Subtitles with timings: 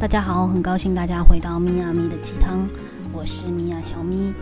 [0.00, 2.66] 大家好，很高兴大家回到咪呀咪的鸡汤，
[3.12, 4.32] 我是咪呀小咪。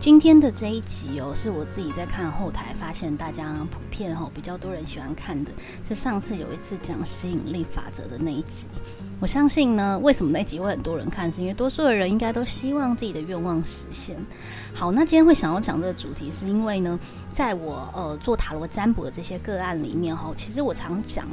[0.00, 5.52] 今天的这一集哦，是我自己在看后台发现大家普遍哈比较多人喜欢看的，
[5.84, 8.66] 是上次有一次讲吸引力法则的那一集。
[9.20, 14.16] 我相信呢，为什么那集会很多人看，是因为多数的人应该都希望自己的愿望实现。
[14.74, 16.98] 好，那今天会想要讲这个主题，是因为呢，
[17.32, 21.24] 在我呃做塔罗占卜的这些个案里面哈，其实我常讲。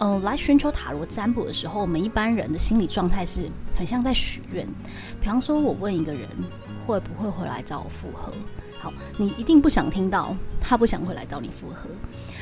[0.00, 4.66] 呃，来寻求塔罗占卜的时候，我们一般人的心理状态是很像在许愿。
[5.20, 6.26] 比方说，我问一个人
[6.86, 8.32] 会不会回来找我复合，
[8.78, 11.86] 好，你一定不想听到他不想回来找你复合。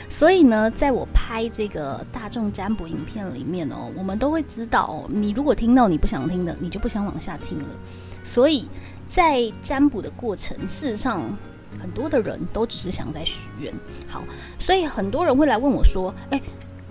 [0.09, 7.69] 所以呢，在我拍这个大众占卜影片里面哦，我们都会知道，你如果听到你不想听的，你就不想往下听了。
[8.23, 8.69] 所以
[9.09, 11.23] 在占卜的过程，事实上
[11.81, 13.75] 很多的人都只是想在许愿。
[14.07, 14.23] 好，
[14.61, 16.41] 所以很多人会来问我说：“哎。”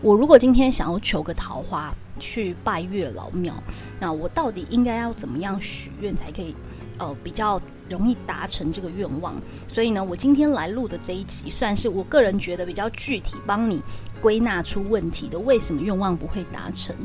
[0.02, 3.54] 我如果今天想要求个桃花，去拜月老庙，
[4.00, 6.56] 那我到底应该要怎么样许愿才可以，
[7.00, 7.60] 呃，比较
[7.90, 9.34] 容易达成这个愿望？
[9.68, 13.82] 所以呢，我今天来录的这一集，算是我个人觉得比较具体，帮你
[14.22, 16.96] 归纳出问题的，为什么愿望不会达成？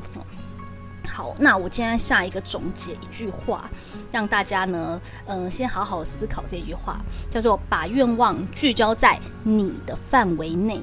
[1.09, 3.71] 好，那我今天下一个总结一句话，
[4.11, 10.81] 让大家呢，嗯，先好好思考这句话，叫做把愿望聚焦在你的范围内。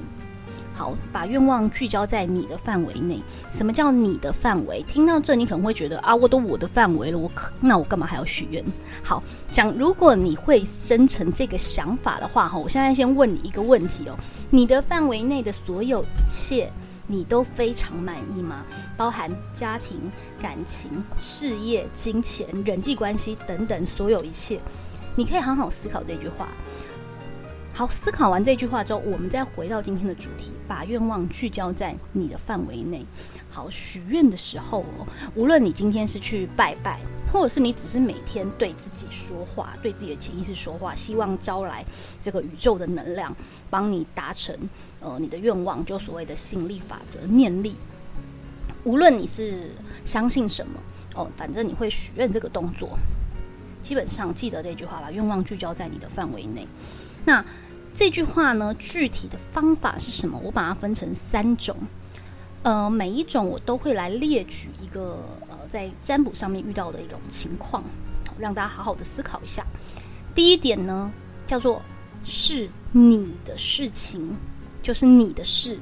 [0.80, 3.22] 好，把愿望聚焦在你的范围内。
[3.50, 4.82] 什么叫你的范围？
[4.88, 8.64] 听到这，你可能会觉得啊，我都我的范围了，我可那我干嘛还要许愿？
[9.04, 14.16] 好，讲如果你会生成这个想法的话，哈，我现在先问你一个问题哦：
[14.48, 16.72] 你的范围内的所有一切，
[17.06, 18.64] 你都非常满意吗？
[18.96, 24.58] 包含家庭、感情、事业、金钱、人际关系等等所有一切，
[25.14, 26.48] 你可以好好思考这句话。
[27.80, 33.06] 好，思考完这句话之后，我们再回到今天的主题，把愿望聚焦在你的范围内。
[33.48, 37.00] 好，许愿的时候哦，无论你今天是去拜拜，
[37.32, 41.82] 或者是你只是每天对自己说话，对自己的潜意识说话，希望招来
[42.20, 43.34] 这个宇宙的能量，
[43.70, 44.54] 帮你达成
[45.00, 47.74] 呃你的愿望，就所谓的吸引力法则念力。
[48.84, 49.70] 无论你是
[50.04, 50.78] 相信什么
[51.14, 52.98] 哦，反正你会许愿这个动作，
[53.80, 56.68] 基本上记得这句话，把愿望聚焦在你的范围内。
[57.22, 57.44] 那
[57.92, 58.72] 这句话呢？
[58.78, 60.40] 具体的方法是什么？
[60.42, 61.76] 我把它分成三种，
[62.62, 65.18] 呃，每一种我都会来列举一个
[65.48, 67.82] 呃，在占卜上面遇到的一种情况，
[68.38, 69.66] 让大家好好的思考一下。
[70.34, 71.10] 第一点呢，
[71.46, 71.82] 叫做
[72.22, 74.36] 是你的事情，
[74.82, 75.78] 就是你的事。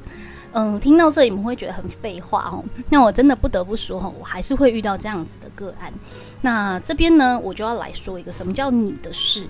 [0.53, 2.65] 嗯，听到这里你们会觉得很废话哦。
[2.89, 5.93] 那我真的不得不说哈，我还是会遇到这样子的个案。
[6.41, 9.47] 那这边呢，我就要来说一个什么叫你的事。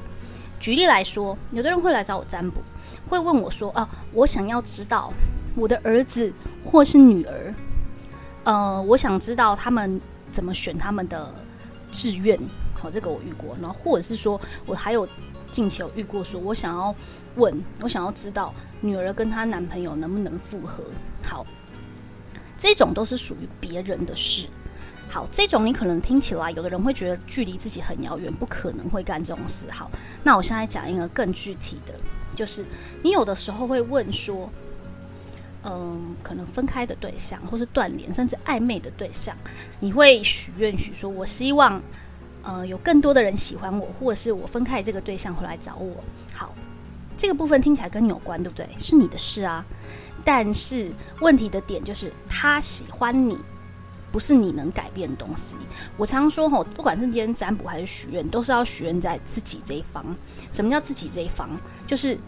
[0.58, 2.60] 举例来说，有的人会来找我占卜，
[3.08, 5.12] 会问我说：“啊，我想要知道
[5.54, 6.32] 我的儿子
[6.64, 7.54] 或是女儿，
[8.44, 10.00] 呃，我想知道他们
[10.32, 11.32] 怎么选他们的
[11.92, 12.38] 志愿。”
[12.74, 13.56] 好，这个我遇过。
[13.60, 15.08] 然后或者是说我还有
[15.50, 16.94] 近期有遇过，说我想要
[17.36, 20.82] 问，我想要知道女儿跟她男朋友能不能复合。
[21.24, 21.46] 好，
[22.56, 24.48] 这种都是属于别人的事。
[25.10, 29.66] 好，这种你可能听起来，有的人会觉得距离自己很遥远，不可能会干这种事。
[29.70, 29.90] 好，
[30.22, 31.94] 那我现在讲一个更具体的，
[32.36, 32.62] 就是
[33.02, 34.50] 你有的时候会问说，
[35.64, 39.34] 嗯，可能分开的对象，或是断联，甚至暧昧的对象，
[39.80, 41.80] 你会许愿许说，我希望，
[42.42, 46.04] 呃，有更多的人喜欢我，或者是我分开这个对象回来找我。
[46.34, 46.54] 好，
[47.16, 48.68] 这个部分听起来跟你有关，对不对？
[48.78, 49.64] 是你的事啊。
[50.22, 53.38] 但是问题的点就是，他喜欢你。
[54.18, 55.54] 不是你能改变的东西。
[55.96, 60.04] 我常说吼，不管是今天占卜还是许愿，都是要许愿在自己这一方。
[60.52, 61.48] 什么叫自己这一方？
[61.86, 62.18] 就是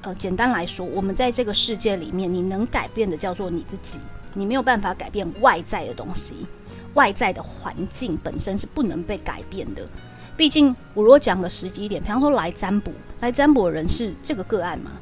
[0.00, 4.00] 呃，简单来说，我们在这个世界里面，你能改变的叫做你自己，
[4.32, 6.46] 你没有办法改变外在的东西，
[6.94, 9.86] 外在的环境本身是不能被改变的。
[10.34, 14.92] 毕竟，我如果讲个实际一点，比方说来占卜，来占卜的人是这个个案嘛，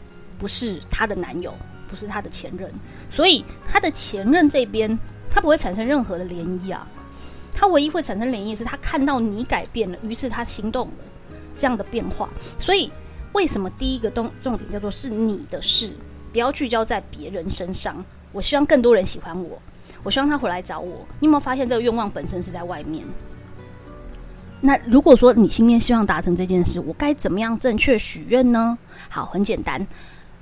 [0.40, 1.54] 不是她的男友，
[1.86, 2.68] 不是她的前任，
[3.12, 4.98] 所以她的前任这边。
[5.30, 6.86] 他不会产生任何的涟漪啊，
[7.54, 10.94] 他唯一会产生涟漪是他看到你改变了，于是他心动了，
[11.54, 12.28] 这样的变化。
[12.58, 12.90] 所以
[13.32, 15.92] 为什么第一个动重点叫做是你的事，
[16.32, 18.04] 不要聚焦在别人身上。
[18.32, 19.60] 我希望更多人喜欢我，
[20.02, 21.06] 我希望他回来找我。
[21.20, 23.04] 你有没有发现这个愿望本身是在外面？
[24.60, 28.76] 那如果说你心面希望达成这件事，我该怎么样正确许愿呢？
[29.08, 29.86] 好，很简单。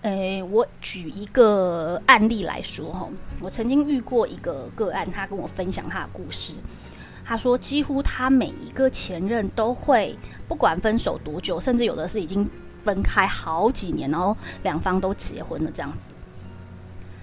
[0.09, 3.07] 诶，我举一个案例来说哈，
[3.43, 6.55] 我曾经遇过一个个案，他跟我分享他的故事。
[7.25, 10.19] 他说，几乎他每一个前任都会，
[10.49, 12.49] 不管分手多久，甚至有的是已经
[12.83, 16.09] 分开好几年，然后两方都结婚了这样子。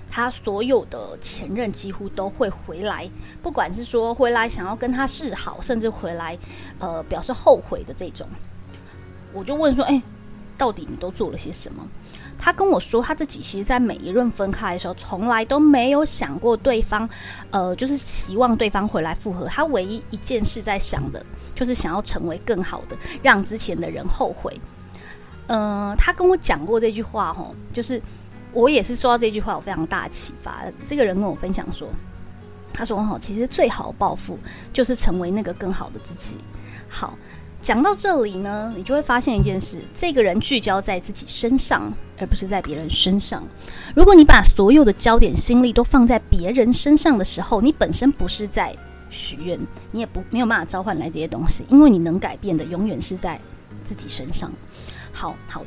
[0.08, 3.10] 他所有的前任几乎都会回来，
[3.42, 6.38] 不管是说回来想要跟他示好，甚至回来
[6.78, 8.28] 呃表示后悔的这种。
[9.34, 10.02] 我就问说，哎，
[10.56, 11.86] 到底你都做了些什么？
[12.38, 17.10] 他跟我说，他自己其实，在每一任分开的时候，从来都没有想过对方，
[17.50, 19.48] 呃，就是期望对方回来复合。
[19.48, 24.60] 他唯一一件事在想的，就是想要成为更好的，让之前的人后悔。
[25.48, 28.02] 嗯，他跟我讲过这句话，吼，就是
[28.52, 30.64] 我也是说到这句话，有非常大的启发。
[30.86, 31.88] 这个人跟我分享说，
[32.74, 34.38] 他说，哈，其实最好的报复
[34.74, 36.38] 就是成为那个更好的自己。
[36.88, 37.18] 好。
[37.66, 43.44] 讲到这里呢，你就会发现一件事：这个人聚焦在自己身上，而不是在别人身上。
[43.96, 48.72] 如果你把所有的焦点、心力都放在别人身上的时候，你本身不是在
[49.10, 49.60] 许愿，
[49.92, 53.42] 你也不没有办法召唤来这些东西，因为你能改变的永远是在
[53.84, 54.52] 自己身上。
[55.12, 55.64] 好好，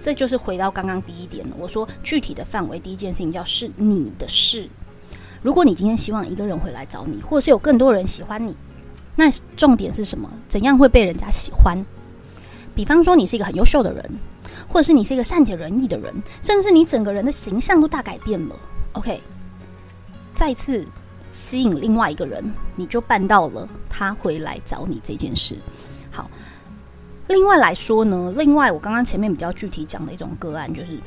[0.00, 1.54] 这就是回到刚刚第一点了。
[1.56, 4.68] 我说具体的范围，第一件事情叫是你的事。
[5.42, 8.56] 如果你今天希望一个人回来找你，或者是有更多人喜欢你。
[9.16, 10.30] 那重点是什么？
[10.46, 11.82] 怎样会被人家喜欢？
[12.74, 14.18] 比方说，你是一个很优秀的人，
[14.68, 18.54] 或者是你是一个善解人意的人，甚至你整个人的形象都大改变了。
[18.92, 19.18] OK，
[20.34, 20.86] 再次
[21.30, 25.56] 吸引另外一个人，你就办到了他回来找你这件事。
[26.10, 26.30] 好，
[27.28, 31.00] 另外来说呢，另外我刚刚前面比较具体讲的一种个案，就是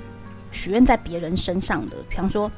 [0.52, 2.52] 许愿在别人身上的，比方说，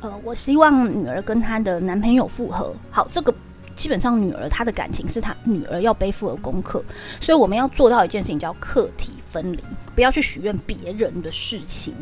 [0.00, 2.72] 呃，我希望女儿跟她的男朋友复合。
[2.92, 3.34] 好，这个。
[3.78, 6.82] 基本上，女儿她的感情是她女儿要背负的功课，
[7.20, 9.60] 所以我们要做到一件事情，叫课题分离，
[9.94, 11.94] 不要去许愿别人的事情。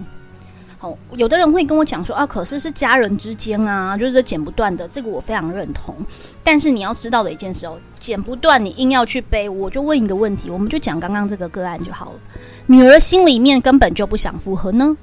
[0.79, 5.95] 好，有的人会跟我讲说啊，可是是家人之间啊，就是剪不断的，这个我非常认同。
[6.43, 12.21] 但是你要知道的一件事哦，剪不断，你硬要去背，我就问一个问题，我们就讲刚刚这个个案就好了。
[12.67, 14.97] 女儿心里面根本就不想复合呢。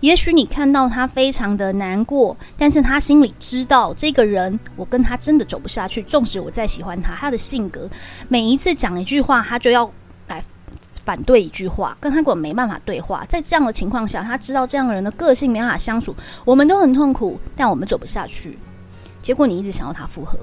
[0.00, 6.02] 也许你看到他非常的难过，但是他心里知道这个人，我跟他真的走不下去。
[6.02, 7.88] 纵使我再喜欢他，他的性格，
[8.28, 9.90] 每一次讲一句话，他就要
[10.28, 10.42] 来
[11.04, 13.24] 反对一句话，跟他根本没办法对话。
[13.26, 18.58] 在这样的情况下，他知道这样的人的个性没办法相处，我们都很痛苦，但我们走不下去。
[19.20, 20.38] 结果你一直想要他复合，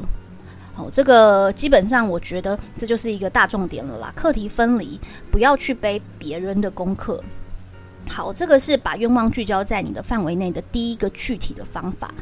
[0.76, 4.14] 哦，这个基本上我觉得这就是一个大重点了啦。
[4.16, 5.00] 课题分离，
[5.32, 7.24] 不要去背别人的功课。
[8.08, 12.14] 好，这个是把愿望聚焦在你的范围内的第一个具体的方法。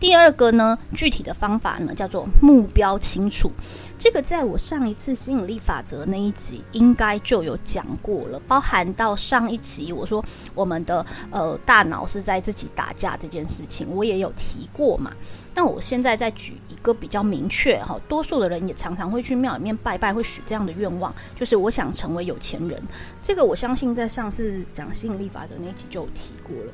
[0.00, 3.50] 第二个呢，具体的方法呢，叫做目标清楚。
[3.98, 10.24] 这个在我上一次吸引力法则那一集应该就有讲过了，包含到上一集我说
[10.54, 15.12] 我们的呃大脑是在自己打架这件事情，我也有提过嘛。
[15.54, 22.82] 那我现在再举一个比较明确哈，多数的人也常常会去庙里面拜拜，会许这样的愿望，就是我想成为有钱人。
[23.20, 26.72] 这个我相信在上次讲吸引力法则那一集就有提过了。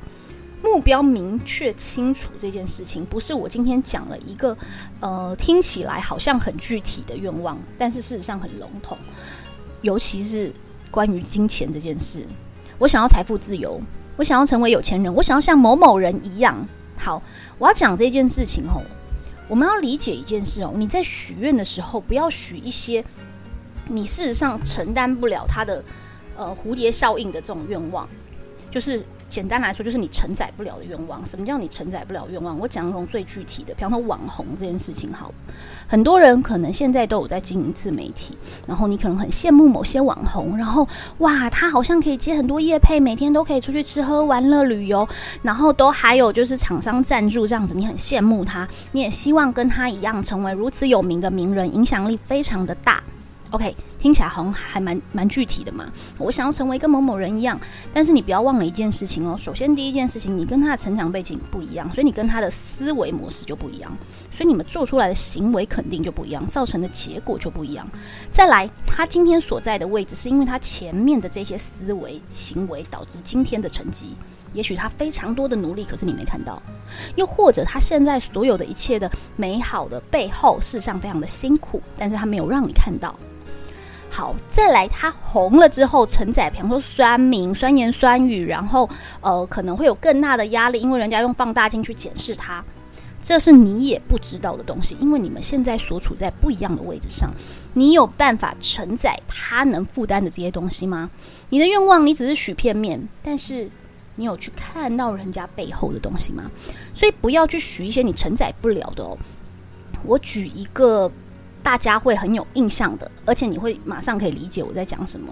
[0.61, 4.57] 目标明确清楚这件事情，不是我今天讲了一个
[4.99, 8.97] 呃听起来好像很具体的愿望，但是事实上很笼统。
[9.81, 10.53] 尤其是
[10.91, 12.25] 关于金钱这件事，
[12.77, 13.79] 我想要财富自由，
[14.17, 16.67] 我想要成为有钱人，我想要像某某人一样。
[16.99, 17.21] 好，
[17.57, 18.83] 我要讲这件事情哦，
[19.47, 23.03] 我们要理解一件事哦，你在许愿的时候，不要许一些
[23.87, 25.83] 你事实上承担不了它的
[26.37, 28.07] 呃蝴蝶效应的这种愿望，
[28.69, 29.03] 就是。
[29.29, 31.25] 简单来说，就是你承载不了的愿望。
[31.25, 32.57] 什么叫你承载不了愿望？
[32.59, 35.13] 我讲一种最具体的，比方说网红这件事情。
[35.13, 35.31] 好，
[35.87, 40.87] 很多人可能现在都有在经营自媒体，然后你可能很羡慕某些网红，然后
[41.19, 45.07] 哇，他好像可以接很多业配，每天都可以出去吃喝玩乐旅游，
[45.41, 53.03] 然后都还有就是厂商赞助这样子，你很羡慕他，你也希望跟他一样成为如此有名的名人，影响力非常的大。
[53.51, 55.91] OK，听起来好像还蛮蛮具体的嘛。
[56.19, 57.59] 我想要成为跟某某人一样，
[57.91, 59.35] 但是你不要忘了一件事情哦。
[59.39, 63.91] 首先，第一件事情，你跟他的成长背景不一样，所以你跟他的思维模式就不一样，
[64.31, 67.89] 所以你们做出来的行为肯定就不一样，造成的结果就不一样。
[68.31, 74.13] 再来，他今天所在的位置，是因为他前面的这些思维行为导致今天的成绩。
[74.53, 76.61] 也许他非常多的努力，可是你没看到；
[77.15, 83.15] 又或者他现在所有的一切的美好的背后，事实上非常的辛苦，但是他没有让你看到。
[84.11, 88.89] 好，再来，它红了之后承载，比方说酸民、酸言酸语，然后
[89.21, 92.61] 呃可能会有更大的压力，因为人家用放大镜去检视它，
[93.21, 97.31] 这是你也不知道的东西，因为你们现在所处在不一样的位置上，
[97.73, 101.09] 你有办法承载他能负担的这些东西吗？
[101.49, 103.69] 你的愿望你只是许片面，但是
[104.15, 106.49] 你有去看到人家背后的东西吗？
[106.95, 109.15] 所以不要去许一些你承载不了的哦。
[110.03, 111.09] 我举一个。
[111.69, 115.31] 大家会很有印象的，而且你会马上可以理解我在讲什么。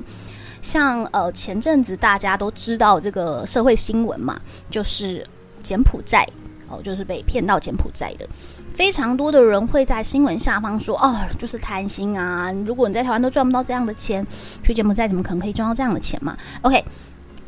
[0.61, 4.39] 像呃前阵子大家都知道这个社会新闻嘛，
[4.69, 5.25] 就是
[5.63, 6.23] 柬埔寨
[6.67, 8.29] 哦，就是被骗到柬埔寨的。
[8.71, 12.53] 非常多的人会在新闻下方说：“哦，就是贪心啊！
[12.67, 14.23] 如果你在台湾都赚不到这样的钱，
[14.61, 16.85] 去柬埔寨怎么可能可以赚到这样的钱嘛？”OK，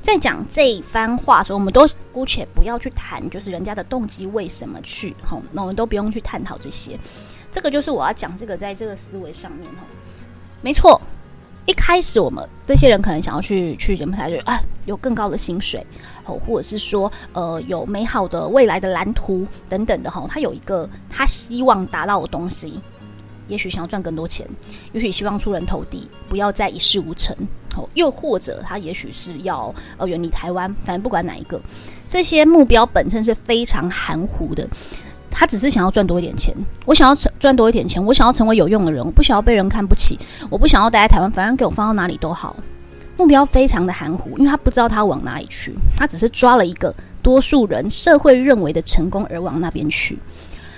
[0.02, 7.00] 在讲这一番话的时候，我们都姑且不要去谈，就是人家的动机为什么去，好，那我们都不用去探讨这些。
[7.52, 9.84] 这个就是我要讲这个，在这个思维上面，吼，
[10.62, 11.00] 没错。
[11.66, 15.86] 一开始我们这些人可能想要去去柬埔寨，就啊有更高的薪水，
[16.26, 22.82] 哦，或者是说呃有美好的未来的蓝图等等的哈，他有一个他希望达到的东西，
[23.48, 24.48] 也许想要赚更多钱，
[24.94, 27.36] 也许希望出人头地，不要再一事无成，
[27.76, 31.62] 哦，又或者他也许是要呃远离台湾，反正不管哪一个，
[32.08, 34.68] 这些目标本身是非常含糊的。
[35.40, 36.54] 他只是想要赚多一点钱，
[36.86, 40.20] 我想要成赚多一点钱，我想要成为有用的人，我不想要被人看不起，
[40.50, 42.58] 我不想要待在台湾，反正给我放到哪里都好。
[43.16, 46.94] 目标非常的含糊，因为他不知道他往哪里去，他只是抓了一个
[47.24, 50.20] 多数人社会认为的成功而往那边去。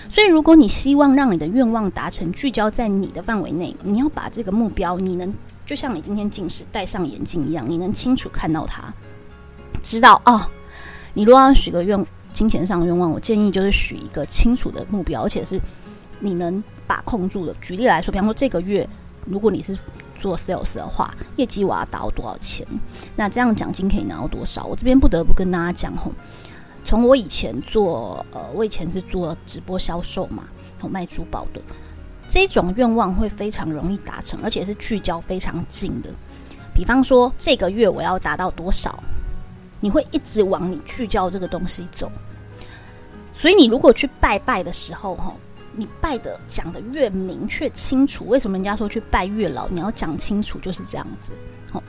[0.07, 5.33] 所以，如果你希望让你的愿望达成，聚焦在你的范围内，你要把这个目标，你能
[5.65, 8.93] 就像你今天近视戴上眼镜一样，你能清楚看到它，
[9.81, 10.39] 知道哦。
[11.15, 12.05] 你如果要许个愿。
[12.31, 15.59] 金钱上的愿望，我建议就是许一个清楚的目标，而且是
[16.19, 17.53] 你能把控住的。
[17.61, 18.87] 举例来说，比方说这个月，
[19.25, 19.77] 如果你是
[20.19, 22.65] 做 sales 的话，业绩我要达到多少钱？
[23.15, 24.65] 那这样奖金可以拿到多少？
[24.65, 26.11] 我这边不得不跟大家讲吼，
[26.85, 30.43] 从我以前做呃，我以前是做直播销售嘛，
[30.89, 31.61] 卖珠宝的，
[32.27, 36.09] 这种愿望会非常容易达成，而且是聚焦非常近的。
[36.73, 39.03] 比方说这个月我要达到多少？
[39.83, 42.09] 你会一直往你聚焦这个东西走，
[43.33, 45.35] 所以你如果去拜拜的时候，哈，
[45.75, 51.33] 你拜的讲的越明确清楚，为什么人家说去拜月老，你要讲清楚就是这样子。
[51.71, 51.81] 好，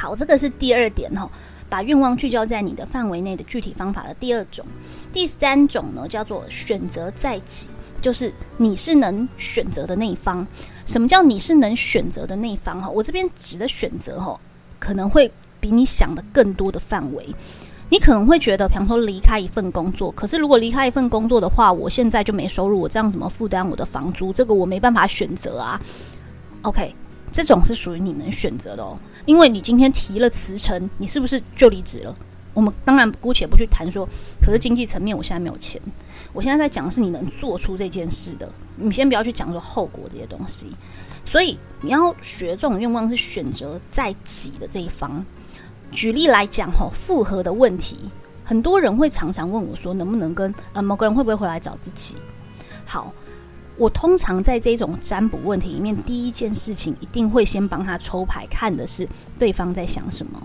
[0.00, 1.28] 好，这个是第二点哈，
[1.68, 4.64] 把愿望聚焦在你的范围内的具体方法的第二种。
[5.12, 7.66] 第三种呢，叫做选择在己，
[8.00, 10.46] 就是你是能选择的那一方。
[10.86, 12.80] 什么叫你是能选择的那一方？
[12.80, 14.40] 哈，我这边指的选择，哈，
[14.78, 15.28] 可能会。
[15.60, 17.26] 比你想的更多的范围，
[17.90, 24.32] 你可能会觉得，比方说离开一份工作，可是如果离开一份工作的话，我现在就没收入，我这样怎么负担我的房租？
[24.32, 25.80] 这个我没办法选择啊。
[26.62, 26.94] OK，
[27.32, 32.14] 这种是属于你能选择的哦，因为你今天提了辞呈，你是不是就离职了？
[32.54, 34.08] 我们当然姑且不去谈说，
[34.42, 35.80] 可是经济层面我现在没有钱，
[36.32, 40.66] 我现在在讲的是你能做出这件事的，你先不要去讲说后果这些东西。
[41.24, 45.24] 所以你要学这种愿望是选择在己的这一方。
[45.90, 47.96] 举例来讲，吼复合的问题，
[48.44, 52.16] 很多人会常常问我说，能不能跟呃某个人会不会回来找自己？
[52.84, 53.12] 好，
[53.76, 60.40] 我通常在这种占卜问题里面，第一件事情一定会先帮他抽牌，看的是对方在想什么。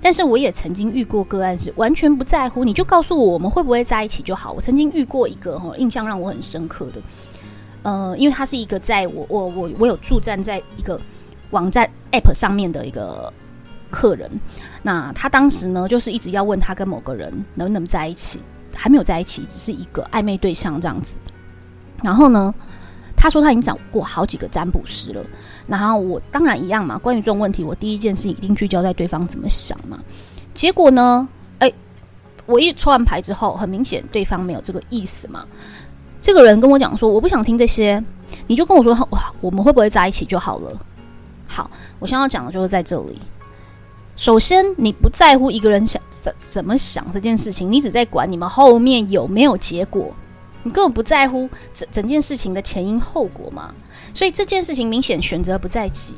[0.00, 4.52] 但是我也曾经遇过个案是完全不在乎，你就告诉我我们会不会在一起就好。
[4.52, 7.00] 我曾经遇过一个哈，印象让我很深刻的，
[7.82, 11.00] 呃，因为他是一个在我我我我有驻站在一个
[11.50, 13.32] 网站 App 上面的一个。
[13.90, 14.30] 客人，
[14.82, 18.40] 那他当时呢，就是一直要问他跟某个人能不能在一起，
[18.74, 21.16] 还没有在一起，只是一个暧昧对象这样子。
[22.02, 22.54] 然后呢，
[23.16, 25.24] 他说他已经找过好几个占卜师了。
[25.66, 29.98] 然后我当然一样嘛，关于这种问题，我第一件事一定聚焦在对方怎么想嘛。
[30.54, 31.26] 结果呢，
[31.58, 31.72] 哎，
[32.46, 35.44] 我一抽完牌之后，很明显对方没有这个意思嘛。
[36.20, 38.02] 这个人跟我讲说，我不想听这些，
[38.46, 40.72] 你就跟我说哇，我们会不会在一起就好了。
[41.48, 43.18] 好，我现在要讲的就是在这里。
[44.16, 50.10] 首先，你不在乎一个人想怎怎么想这件事情，你只在管你们后面有没有结果，
[50.62, 53.74] 你根本不在乎整整件事情的前因后果嘛。
[54.14, 56.14] 所以这件事情明显选择不在即，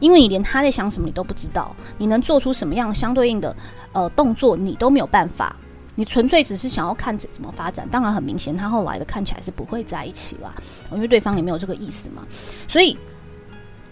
[0.00, 3.54] 因为你连他在想什么你都不知道，你能做出什么样相对应的
[3.92, 5.54] 呃动作你都没有办法，
[5.94, 7.86] 你纯粹只是想要看怎么发展。
[7.90, 10.54] 当然很明显，他后来的看起来是不会在一起啦，
[10.90, 12.26] 因为对方也没有这个意思嘛，
[12.66, 12.96] 所以。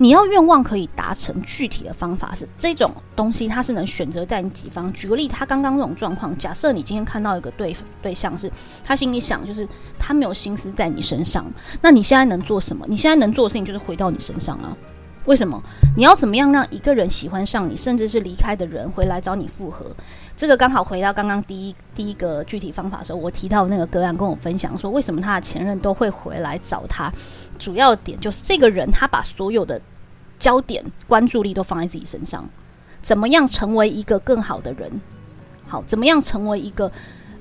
[0.02, 4.90] 你要愿望可以达成，具体的方法是这种东西，它是能选择在你己方。
[4.94, 8.50] 举个例，他刚刚这种状况，假设你今天看到一个对对象，是
[8.82, 11.44] 他心里想，就是他没有心思在你身上，
[11.82, 12.86] 那你现在能做什么？
[12.88, 14.74] 你现在能做的事情就是回到你身上啊。
[15.26, 15.62] 为什么？
[15.96, 19.94] 你要怎么样让一个人喜欢上你，甚至是离开的人回来找你复合？
[20.34, 27.12] 这个刚好回到刚刚第一第一个具体方法的时候，我提到那个个案跟我分享说，为什么他的前任都会回来找他？
[27.58, 29.78] 主要点就是这个人他把所有的
[30.38, 32.48] 焦点关注力都放在自己身上，
[33.02, 34.90] 怎么样成为一个更好的人？
[35.68, 36.90] 好，怎么样成为一个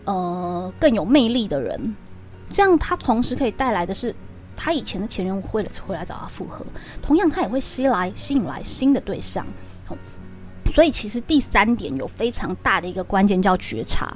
[0.03, 1.95] 呃更有魅力的人？
[2.50, 4.13] 这样他同时可以带来的是。
[4.62, 6.66] 他以前的前任会了会来找他复合，
[7.01, 9.48] 同样他也会吸来吸引来新的对象。
[10.75, 14.16] 所以其实第三点有非常大的一个关键叫觉察。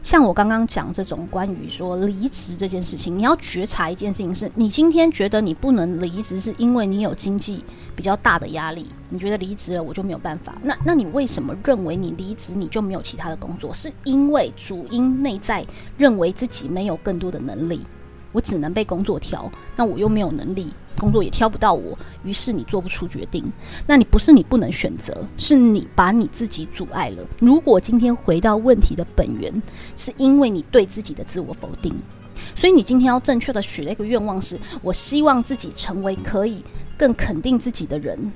[0.00, 7.64] 像我刚刚讲这种关于说离职这件事情，你要觉察一件事情，是你今天觉得你不能离职，是因为你有经济
[7.96, 10.54] 比较大的压力，你觉得离职了我就没有办法。
[10.62, 13.74] 那那你为什么认为你离职你就没有其他的工作？
[13.74, 17.80] 是因为主因内在认为自己没有更多的能力。
[18.32, 23.44] 我只能被工作挑，那我又没有能力，工作也挑不到我，于是你做不出决定。
[23.86, 27.26] 那你不是你不能选择，是你把你自己阻碍了。
[27.40, 29.62] 如果今天回到问题的本源，
[29.96, 31.94] 是因为你对自己的自我否定，
[32.54, 36.62] 所以你今天要正确的许了一个愿望，是我希望自己成为可以
[36.96, 38.32] 更肯定自己的人，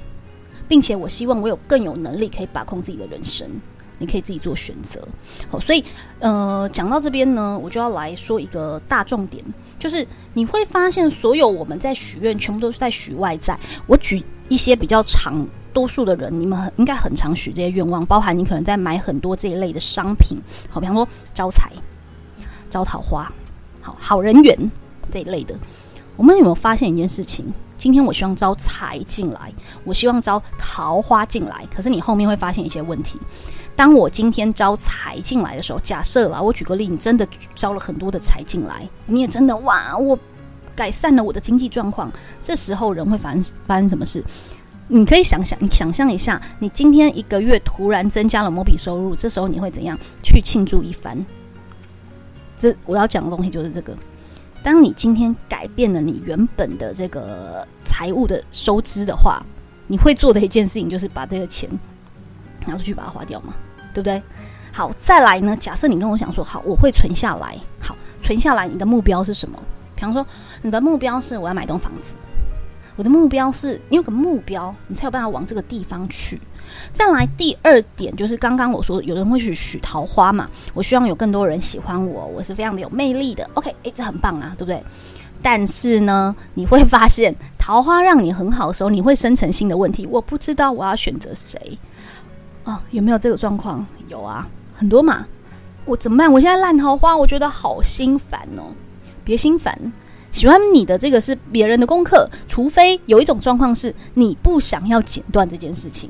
[0.67, 3.49] 并且我希望我有更有能力可以把控自己的人生。
[4.03, 5.01] 你可以自己做选择，
[5.49, 5.85] 好，所以
[6.19, 9.43] 呃，讲到这边呢，我就要来说一个大重点，
[9.79, 10.05] 就是
[10.35, 13.57] 你会发现，所有我们在许愿，全部都是在许外在。
[13.87, 20.37] 我举一些比较长，多数的人，你们应该很常许这些愿望，包含你可能在买很多这一类的商品，
[20.69, 21.71] 好，比方说招财、
[22.69, 23.33] 招桃花、
[23.81, 24.71] 好好人缘
[25.13, 25.55] 这一类的。
[26.17, 27.47] 我们有没有发现一件事情？
[27.79, 33.19] 今天我希望招财进来，我希望招桃花进来，可是你后面会发现一些问题。
[33.75, 40.19] 当我今天招财进来的时候，假设啦，我举个例，你真的招了很多的财进来，你也真的哇，我
[40.75, 42.13] 改善了我的经济状况。
[42.41, 44.23] 这时候人会发生发生什么事？
[44.89, 51.25] 你可以想想，你想象一下，你今天一个月突然增加了某笔收入，这时候你会怎样去庆祝一番？
[52.57, 53.97] 这我要讲的东西就是这个。
[54.63, 59.43] 当你今天改变了你原本的这个财务的收支的话，
[59.87, 61.69] 你会做的一件事情就是把这个钱。
[62.67, 63.53] 拿出去把它花掉嘛，
[63.93, 64.23] 对不对？
[64.73, 65.57] 好，再来呢？
[65.61, 67.57] 假设你跟我讲说，好，我会存下来。
[67.81, 69.59] 好，存下来，你的目标是什么？
[69.95, 70.27] 比方说，
[70.63, 72.15] 你的目标是我要买栋房子。
[72.97, 76.41] 我的目标是你有个目标，你才有办法往这个地方去。
[76.93, 80.49] 再来，第二点就是刚刚我说，有人会去许桃花嘛？
[80.75, 83.49] 我希望有更多人喜欢我，我是非常的有魅力的。
[83.55, 84.83] OK，诶，这很棒啊，对不对？
[85.43, 90.07] 但是呢，你会发现桃花让你很好的时候，你会生成新的问题。
[90.07, 91.79] 我不知道我要选择谁。
[92.65, 93.85] 哦，有没有这个状况？
[94.09, 95.27] 有啊，很多嘛。
[95.85, 96.33] 我怎么办？
[96.33, 98.73] 我现在烂桃花，我觉得好心烦哦。
[99.25, 99.77] 别心烦，
[100.31, 102.29] 喜欢你的这个是别人的功课。
[102.47, 106.09] 除非有一种状况是你不想要剪断这件事情。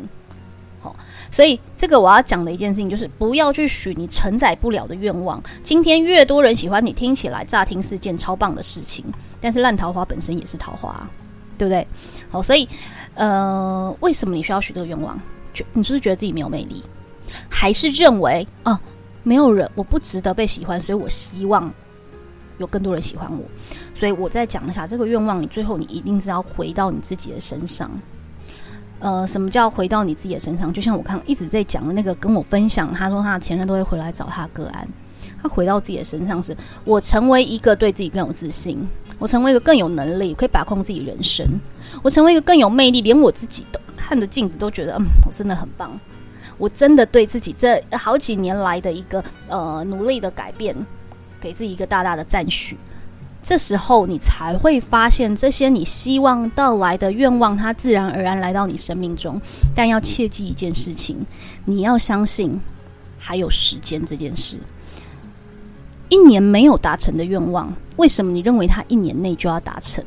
[0.83, 0.95] 好，
[1.31, 5.43] 所以这个我要讲的一件事情就是，不要去许你承载不了的愿望。
[5.63, 9.05] 今天越多人喜欢你，听起来乍听是件超棒的事情，
[9.41, 11.09] 但是烂桃花本身也是桃花，
[11.57, 11.87] 对不对？
[12.31, 12.69] 好，所以
[13.15, 15.19] 呃，为什么你需要许这个愿望？
[15.73, 16.83] 你是不是觉得自己没有魅力，
[17.49, 18.81] 还是认为啊，
[19.23, 21.73] 没有人我不值得被喜欢，所以我希望
[22.59, 23.45] 有更多人喜欢我。
[23.95, 27.91] 所以我再讲一下这个愿望，你最后你一定是要回到你自己的身上。
[28.99, 30.73] 呃，什么叫回到你自己的身上？
[30.73, 34.89] 就像我刚一直在讲的那个，跟我分享，他说他的前任都会回来找他个案。
[35.43, 38.79] 他回到自己的身上，是我成为一个对自己更有自信，
[39.19, 41.45] 我成为一个更有能力，可以把控自己人生，
[42.01, 43.81] 我成为一个更有魅力，连我自己都。
[44.03, 45.99] 看着镜子都觉得，嗯，我真的很棒。
[46.59, 50.75] 我真的对自己这好几年来的一个呃努力的改变，
[51.41, 52.77] 给自己一个大大的赞许。
[53.43, 59.41] 这时候你才会发现，这些你希望到来的愿望，它自然而然来到你生命中。
[59.75, 61.25] 但要切记一件事情，
[61.65, 62.61] 你要相信
[63.19, 64.59] 还有时间这件事。
[66.09, 70.05] 一年没有达成的愿望，为什么你认为它一年内就要达成？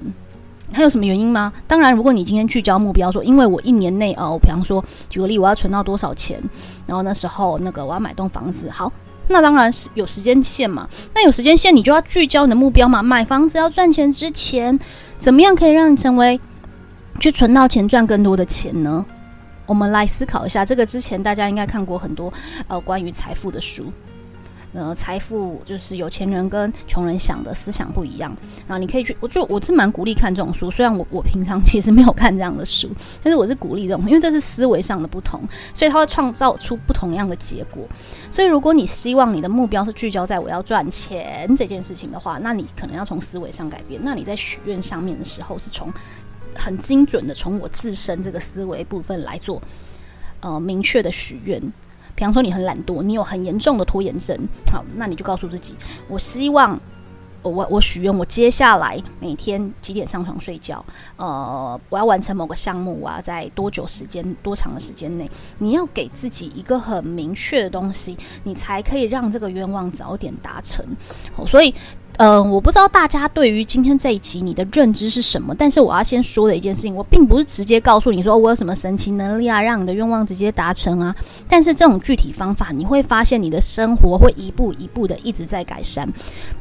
[0.71, 1.53] 还有什么原因吗？
[1.67, 6.41] 当然，如果你今天聚焦目标，说因为我一年内哦，比方说举个例，我要存到多少钱，
[6.85, 8.91] 然后那时候那个我要买栋房子，好，
[9.29, 10.87] 那当然是有时间线嘛。
[11.13, 13.01] 那有时间线，你就要聚焦你的目标嘛。
[13.01, 14.77] 买房子要赚钱之前，
[15.17, 16.39] 怎么样可以让你成为
[17.19, 19.05] 去存到钱赚更多的钱呢？
[19.67, 22.31] 我们来思考一下，这个之前大家应该看过很多
[22.67, 23.91] 呃关于财富的书。
[24.75, 28.35] 呃，财富就是有钱人跟穷人想的思想不一样。
[28.67, 30.69] 然后你可以去，我就我是蛮鼓励看这种书。
[30.69, 32.89] 虽然我我平常 其实没有看这样的书，
[33.23, 35.41] 但是我是鼓励这种，因为这是思维上的不同，
[35.73, 37.87] 所以它会创造出不同样的结果。
[38.29, 44.01] 所以如果你希望你的目标是聚焦在我要赚钱这件事情的话，那你可能要从思维上改变。
[44.03, 45.89] 那你在许愿上面的时候，是从
[46.53, 49.61] 很精准的从我自身这个思维部分来做，
[50.41, 51.61] 呃，明确的许愿。
[52.15, 54.37] 比方说你很懒惰，你有很严重的拖延症，
[54.71, 55.75] 好，那你就告诉自己，
[56.07, 56.79] 我希望
[57.41, 60.83] 我我许愿，我接下来每天几点上床睡觉，
[61.17, 70.83] 呃，我要完成某个项目，我要在多久时间、多长的时间内，你要给自己一个很明确的东西，你才可以让这个愿望早点达成。
[71.35, 71.71] 好，所以
[72.17, 81.13] 嗯，我不知道大家对于今天这一集你的认知是什么，但是我要先说的一件事情，我并不是直接告诉你说我有什么神奇能力啊，让你的愿望直接达成啊。
[81.49, 86.07] 但是这种具体方法，你会发现你的生活会一步一步的一直在改善。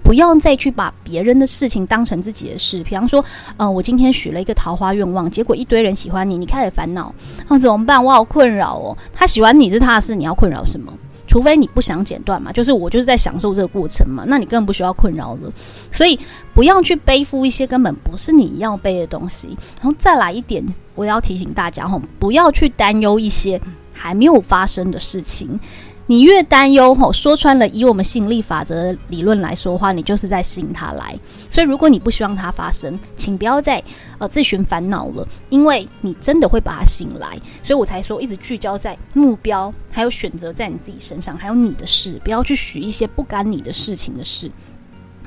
[0.02, 2.82] 不要再去把别人的事情当成自己的事。
[2.82, 3.24] 比方说，
[3.56, 7.14] 嗯，我今天许了一个桃花愿望，结果一堆人喜欢你，你开始烦恼，
[7.48, 8.04] 那怎么办？
[8.04, 8.96] 我好困扰哦。
[9.12, 10.92] 他喜欢你是他的事，你要困扰什么？
[11.34, 15.52] 除非你不想剪断嘛，就是我就是在享受这个过程嘛，那你根本不需要困扰了。
[15.90, 16.16] 所以
[16.54, 19.48] 不要去背负一些根本不是你要背的东西。
[19.80, 23.60] 然后再来一点，我要提醒大家吼，不要去担忧一些
[23.92, 25.58] 还没有发生的事情。
[26.06, 31.18] 你越担忧吼，说穿了，以我们吸引力法则理论来说话，你就是在吸引它来。
[31.48, 33.82] 所以，如果你不希望它发生，请不要再
[34.18, 37.40] 呃自寻烦恼了，因为你真的会把它吸引来。
[37.62, 44.50] 所以我才说，一直聚焦在目标，还有选择在你自己身上，还有你的事，不要去许一些不干你的事情的事，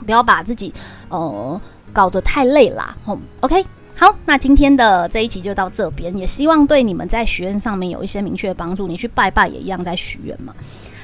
[0.06, 0.72] 不要把自己
[1.10, 1.60] 呃
[1.92, 2.96] 搞得太累啦。
[3.04, 3.66] 吼，OK。
[4.00, 8.88] 好，那今天的这一集就到这边，也希望对你们在许愿上面有一些明确的帮助。
[8.88, 10.54] 你去拜拜也一样在许愿嘛。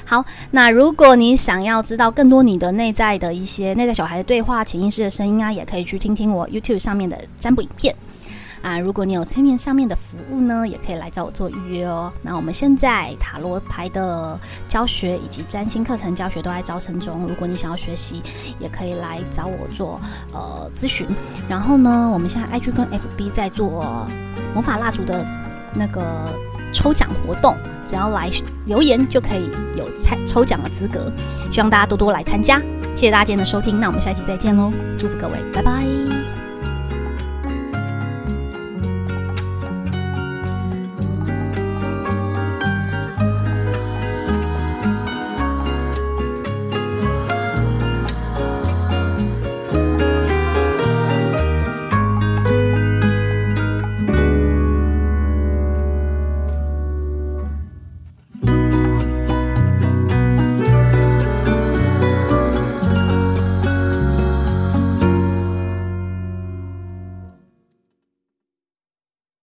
[0.06, 7.96] 好，那如果你想要知道更多你的内在的一些内在小孩的对话、潜意识的声音啊，也可以去听听我 YouTube 上面的占卜影片。
[8.64, 12.12] 啊，如果你有催眠上面的服务呢，也可以来找我做预约哦。
[12.22, 18.24] 那我们现在塔罗牌的教学以及占星课程教学都在招生中，如果你想要学习，
[18.60, 20.00] 也可以来找我做
[20.32, 21.06] 呃咨询。
[21.50, 24.08] 然后呢，我们现在 IG 跟 FB 在做
[24.54, 25.26] 魔法蜡烛的
[25.74, 26.02] 那个
[26.72, 28.32] 抽奖活动，只要来
[28.66, 31.12] 留言就可以有参抽奖的资格。
[31.52, 32.60] 希望大家多多来参加，
[32.96, 36.03] 谢谢大家今天的收听，那我们下期再见喽，祝福各位，拜拜。